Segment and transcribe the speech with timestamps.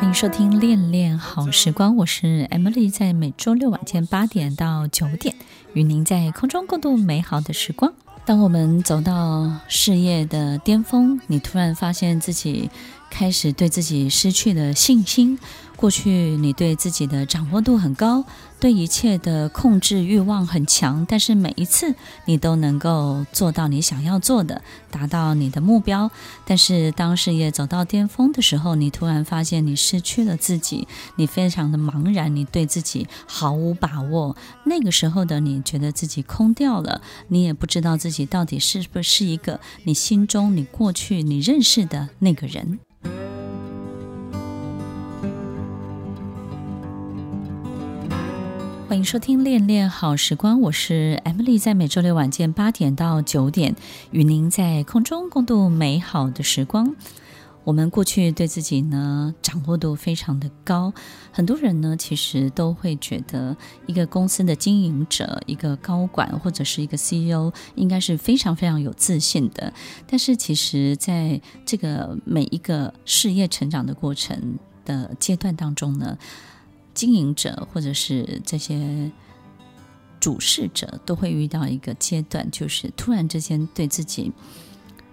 [0.00, 5.34] 欢迎收听《恋恋好时光》，我是 Emily，在每周六晚间八点到九点，
[5.74, 7.92] 与您在空中共度美好的时光。
[8.24, 12.70] 当我们走到事业的巅峰，你突然发现自己
[13.10, 15.38] 开始对自己失去了信心。
[15.76, 18.22] 过去你对自己的掌握度很高，
[18.60, 21.94] 对一切的控制欲望很强，但是每一次
[22.26, 26.10] 你都能够做到你想要做的，达到你的目标。
[26.44, 30.86] 但是当事业走到巅峰的时候，你突然发现你失去了自己，
[31.16, 34.36] 你非常的茫然，你对自己毫无把握。
[34.64, 42.80] 那个时候的你觉得自己空掉了，你也不知道自己到底是不是一个你心中你过去你认识的那个人。
[48.90, 53.76] 欢迎收听《恋恋好时光》，我是 Emily，在每周六晚间八点到九点，
[54.10, 56.96] 与您在空中共度美好的时光。
[57.62, 60.92] 我们过去对自己呢掌握度非常的高，
[61.30, 69.72] 很多人呢其实都会觉得，一个公司的经营者、一个高管或者是一个 CEO，应该是非常非常有自信的。
[70.08, 76.18] 但是其实，在这个每一个事业成长的过程的阶段当中呢，
[77.00, 79.10] 经营者或者是这些
[80.20, 84.30] 主事者都会遇到一个阶段，就是突然之间对自己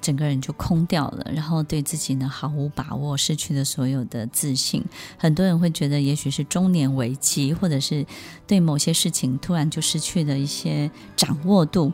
[0.00, 4.80] 整个人就空掉了，然后对自己呢毫无把握，失去了所有的自信。
[5.18, 8.06] 很多人会觉得，也许是中年危机，或者是
[8.46, 11.92] 对某些事情突然就失去了一些掌握度。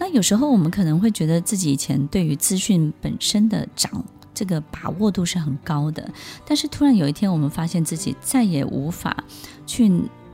[0.00, 4.04] 那有时候我们可能会觉得自己以前对于资讯本身的掌
[4.34, 6.08] 这个把握度是很高的，
[6.46, 9.24] 但是突然有一天，我们发现自己再也无法
[9.66, 9.90] 去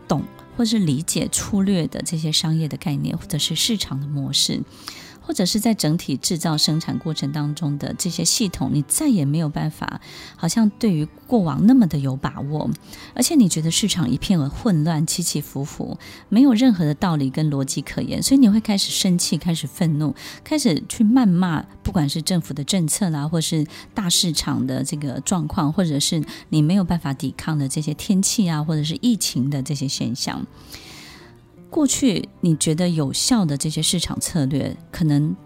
[0.06, 0.22] 懂
[0.56, 4.62] 或是理解粗略的这些商业的概念，或者是市场的模式。
[5.28, 10.00] 或者是在整体制造生产过程当中的这些系统，你再也没有办法，
[10.36, 12.70] 好像对于过往那么的有把握，
[13.14, 15.98] 而且你觉得市场一片混乱，起起伏伏，
[16.30, 30.46] 没有任何的道理跟逻辑可言，所以你会开始生气，开始愤怒，开始去谩骂，不管是政府的政策啦，或是大市场的这个状况，或者是你没有办法抵抗的这些天气啊，或者是疫情的这些现象。
[31.70, 35.36] 过去你觉得有效的这些市场策略，可能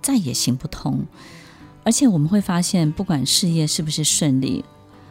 [0.00, 1.04] 再也行不通。
[1.84, 4.64] 而且我们会发现，不管事业是不是顺利，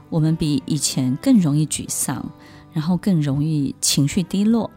[0.09, 2.31] 我们比以前更容易沮丧，
[2.73, 4.69] 然后更容易情绪低落。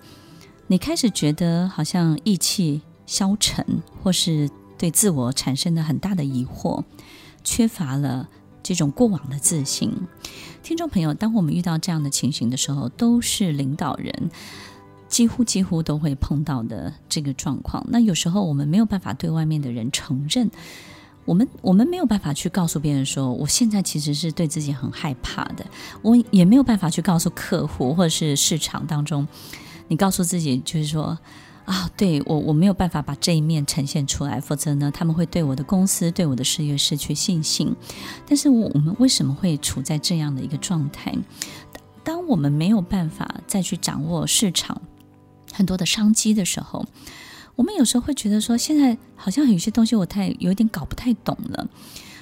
[0.67, 3.65] 你开始觉得好像意气消沉，
[4.03, 4.49] 或是
[4.79, 6.85] 对自我产生了很大的疑惑，
[7.43, 8.29] 缺乏了
[8.63, 9.93] 这种过往的自信。
[10.63, 14.31] 听众朋友，当我们遇到这样的情形的时候，都是领导人。
[15.11, 17.85] 几乎几乎都会碰到的这个状况。
[17.89, 20.49] 那有时候我们没有办法对外面的人承认，
[21.25, 25.67] 我们我们没有办法去告诉别人说，我现在其实是对自己很害怕的。
[26.01, 29.27] 我也没有办法去告诉客户或者是市场当中，
[29.89, 31.19] 你告诉自己就是说
[31.65, 37.75] 啊，对我我没有办法把这一面呈现出来，否则呢，他们会对我的公司对我的事业失去信心。
[38.27, 41.13] 但是我们为什么会处在这样的一个状态？
[42.03, 44.81] 当我们没有办法再去掌握市场。
[45.53, 46.87] 很多的商机的时候，
[47.57, 51.69] 我们有时候会觉得说，现在好像有些东西我太有点搞不太懂了。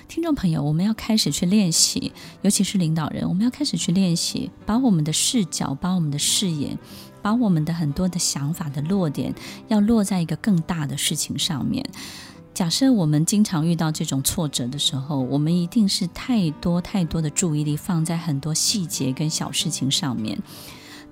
[0.09, 6.79] 听众朋友，我们要开始去练习，尤其是领导人，我们要开始去练习，把我们的视角、把我们的视野、
[7.21, 9.35] 把我们的很多的想法的落点，
[9.69, 11.85] 要落在一个更大的事情上面。
[12.55, 20.39] 假设我们经常遇到这种挫折的时候，我们一定是太多太多的注意力放在很多细节跟小事情上面。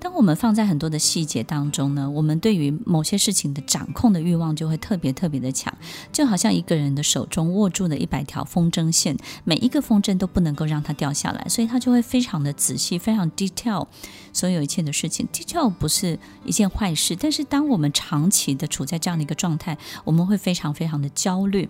[0.07, 5.77] 当我们放在很多的细节当中呢，我们对于某些事情的掌控的欲望就会特别特别的强，
[6.13, 13.89] 就好像一个人的手中握住了一百条风筝线，每一个风筝都不能够让它掉下来，所以他就会非常的仔细，非常 detail
[14.33, 15.27] 所有一切的事情。
[15.33, 21.69] detail 不是一件坏事，但是当我们长期的处在这样的一个状态，我们会非常非常的焦虑。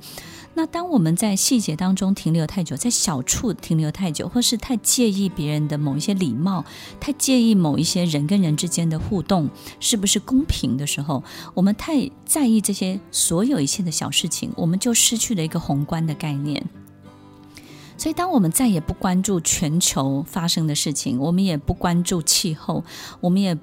[0.52, 6.66] 那当我们在细节当中停留太久，在小处停留太久，或是太介意别人的某一些礼貌，
[7.00, 8.25] 太介意某一些人。
[8.26, 9.48] 跟人之间的互动
[9.80, 11.22] 是不是公平的时候，
[11.54, 16.68] 我们太在意这些所有一切的小事情，我们就失去了一个宏观的概念。
[17.96, 22.84] 所以，当我们再也不关注全球发生的事情，我们也不关注气候，
[23.20, 23.56] 我们也。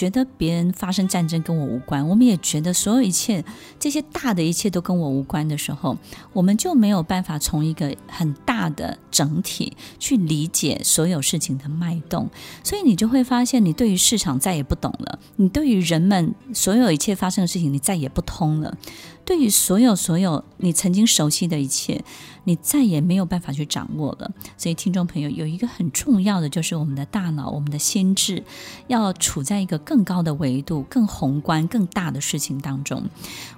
[0.00, 3.44] 觉得别人发生战争跟我无关，我们也觉得所有一切
[3.78, 5.94] 这些大的一切都跟我无关的时候，
[6.32, 12.30] 我们就没有办法从一个很大的整体去理解所有事情的脉动，
[12.64, 18.78] 所以你就会发现，你对于市场再也不懂了，你对于人们所有一切发生的事情，你再也不通了。
[19.22, 22.02] 对于所有所有你曾经熟悉的一切，
[22.44, 24.32] 你再也没有办法去掌握了。
[24.56, 28.42] 所以，听众朋友，有一个很重要的，就是我们的大脑、我们的心智，
[28.88, 33.02] 要处在一个更高的维度、更宏观、更大的事情当中。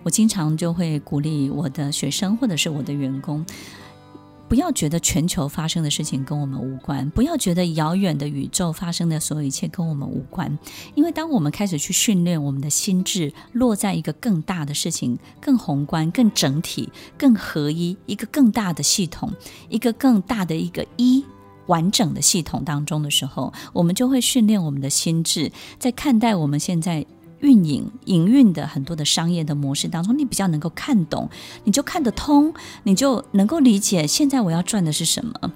[0.03, 3.45] 我经常就会鼓励我的学生或者是我的员工。
[4.49, 10.59] 不要觉得全球发生的事情跟我们无关，不要觉得遥远的宇宙发生的所有一切跟我们无关，
[10.95, 16.89] 因为当我们开始去训练我们的心智，落在一个更大的事情、更宏观、更整体、
[17.19, 19.31] 更合一、一个更大的系统、
[19.69, 21.25] 一个更大的一个一
[21.67, 27.05] 完整的系统当中的时候，我们就会训练我们的心智，在看待我们现在。
[27.43, 31.29] 运营营运的很多的商业的模式当中，你比较能够看懂，
[31.65, 32.55] 你就看得通，
[32.85, 35.53] 你就能够理解现在我要赚的是什么，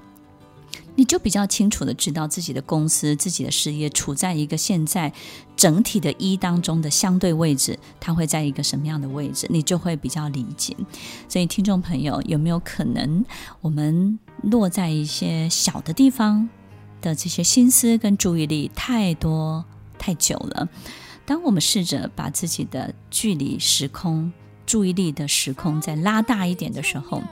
[0.97, 5.13] 你就比较清楚的知道自己的公司、自己的事业处在一个现在
[5.57, 10.77] 整体的一当中的相对位置，它会在一个什么样的位置，你就会比较理解。
[11.29, 13.25] 所以，听众朋友，有没有可能
[13.61, 16.49] 我们落在一些小的地方
[17.01, 19.65] 的这些心思跟注意力太多
[19.99, 20.69] 太久了？
[21.27, 24.33] 当我们试着把自己的距离、时空、
[24.65, 27.23] 注意力的时空再拉大一点的时候，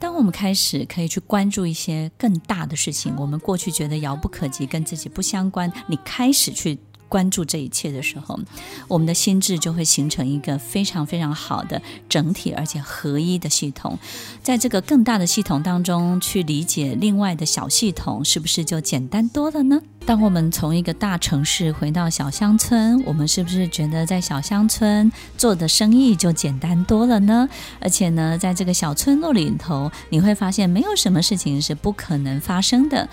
[0.00, 6.78] 当我们开始可以去关注一些更大的事情，我们过去觉得遥不可及、跟自己不相关，你开始去。
[7.10, 8.40] 关注这一切的时候，
[8.88, 13.98] 我们的心智就会形成一个非常非常好的整体而且合一的系统。
[14.42, 19.82] 在这个更大的系统当中去理解另外的小系统，是不是就简单多了呢？
[20.06, 27.48] 当我们从一个大城市回到小乡村，我们是不是觉得在小乡村做的生意就简单多了呢？
[27.80, 33.08] 而且呢，在这个小村落里头，你会发现没有什么事情是不可能发生的。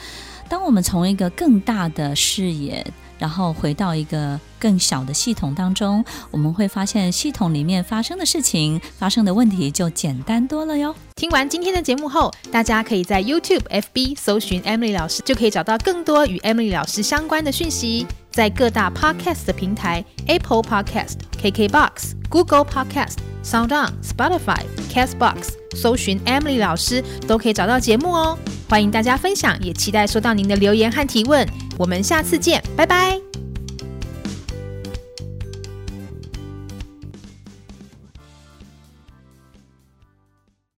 [0.47, 2.85] 当我们从一个更大的视野，
[3.17, 10.93] 然后回到一个更小的系统当中，我们会发现系统里面发生的事情、发生的问题就简单多了哟。
[11.15, 18.05] 听完今天的节目后，大家可以在 YouTube、FB 搜寻 Emily 老师，就可以找到更多与 Emily 老师相关的讯息。
[18.29, 24.61] 在各大 Podcast 的平台，Apple Podcast、KKBox、Google Podcast、SoundOn、Spotify、
[24.93, 28.37] Castbox，搜寻 Emily 老师都可以找到节目哦。
[28.67, 31.47] 欢迎大家分享，也期待收到您的留言和提问。
[31.77, 33.26] 我们下次见，拜拜。